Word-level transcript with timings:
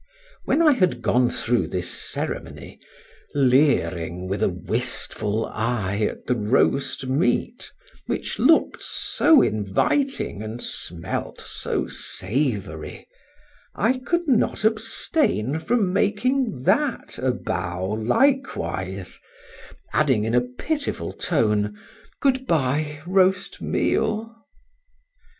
When 0.45 0.63
I 0.63 0.71
had 0.71 1.03
gone 1.03 1.29
through 1.29 1.67
this 1.67 1.87
ceremony, 1.87 2.79
leering 3.35 4.27
with 4.27 4.41
a 4.41 4.49
wistful 4.49 5.45
eye 5.45 5.99
at 5.99 6.25
the 6.25 6.33
roast 6.33 7.05
meat, 7.05 7.69
which 8.07 8.39
looked 8.39 8.81
so 8.81 9.43
inviting, 9.43 10.41
and 10.41 10.59
smelt 10.59 11.39
so 11.39 11.85
savory, 11.85 13.05
I 13.75 13.99
could 13.99 14.27
not 14.27 14.63
abstain 14.65 15.59
from 15.59 15.93
making 15.93 16.63
that 16.63 17.19
a 17.19 17.31
bow 17.31 17.85
likewise, 17.91 19.19
adding 19.93 20.23
in 20.23 20.33
a 20.33 20.41
pitiful 20.41 21.13
tone, 21.13 21.77
good 22.21 22.47
bye, 22.47 23.01
roast 23.05 23.61
meal! 23.61 24.35